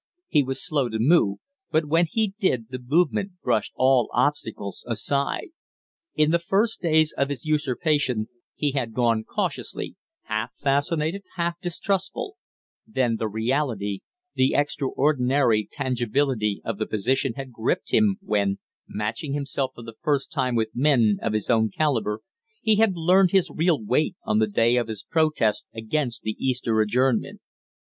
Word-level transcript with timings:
He 0.29 0.41
was 0.41 0.65
slow 0.65 0.89
to 0.89 0.97
move, 0.99 1.37
but 1.69 1.85
when 1.85 2.07
he 2.09 2.33
did 2.39 2.69
the 2.71 2.79
movement 2.83 3.33
brushed 3.43 3.71
all 3.75 4.09
obstacles 4.13 4.83
aside. 4.87 5.49
In 6.15 6.31
the 6.31 6.39
first 6.39 6.81
days 6.81 7.11
of 7.15 7.29
his 7.29 7.45
usurpation 7.45 8.27
he 8.55 8.71
had 8.71 8.95
gone 8.95 9.23
cautiously, 9.23 9.95
half 10.23 10.55
fascinated, 10.57 11.25
half 11.35 11.61
distrustful; 11.61 12.35
then 12.87 13.17
the 13.17 13.27
reality, 13.27 13.99
the 14.33 14.55
extraordinary 14.55 15.69
tangibility 15.71 16.61
of 16.65 16.79
the 16.79 16.87
position 16.87 17.33
had 17.35 17.51
gripped 17.51 17.91
him 17.93 18.17
when, 18.21 18.57
matching 18.87 19.33
himself 19.33 19.73
for 19.75 19.83
the 19.83 19.97
first 20.01 20.31
time 20.31 20.55
with 20.55 20.69
men 20.73 21.19
of 21.21 21.33
his 21.33 21.47
own 21.47 21.69
caliber, 21.69 22.21
he 22.59 22.77
had 22.77 22.95
learned 22.97 23.29
his 23.29 23.51
real 23.53 23.79
weight 23.79 24.15
on 24.23 24.39
the 24.39 24.47
day 24.47 24.77
of 24.77 24.87
his 24.87 25.03
protest 25.03 25.67
against 25.75 26.23
the 26.23 26.35
Easter 26.43 26.81
adjournment. 26.81 27.39